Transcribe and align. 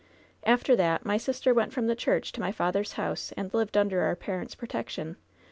"After 0.47 0.75
that 0.77 1.05
my 1.05 1.17
sister 1.17 1.53
went 1.53 1.71
from 1.73 1.85
the 1.85 1.95
church 1.95 2.31
to 2.31 2.41
my 2.41 2.51
father's 2.51 2.93
house, 2.93 3.31
and 3.37 3.53
lived 3.53 3.77
under 3.77 4.01
our 4.01 4.15
parents' 4.15 4.55
protection. 4.55 5.15